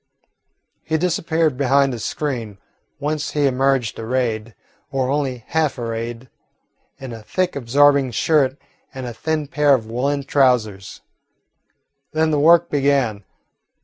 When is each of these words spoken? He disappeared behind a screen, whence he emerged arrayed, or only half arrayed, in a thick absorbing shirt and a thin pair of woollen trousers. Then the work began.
He 0.83 0.97
disappeared 0.97 1.57
behind 1.57 1.93
a 1.93 1.99
screen, 1.99 2.57
whence 2.97 3.33
he 3.33 3.45
emerged 3.45 3.99
arrayed, 3.99 4.55
or 4.91 5.11
only 5.11 5.43
half 5.49 5.77
arrayed, 5.77 6.27
in 6.97 7.13
a 7.13 7.21
thick 7.21 7.55
absorbing 7.55 8.09
shirt 8.09 8.57
and 8.95 9.05
a 9.05 9.13
thin 9.13 9.45
pair 9.45 9.75
of 9.75 9.85
woollen 9.85 10.23
trousers. 10.23 11.01
Then 12.13 12.31
the 12.31 12.39
work 12.39 12.67
began. 12.71 13.25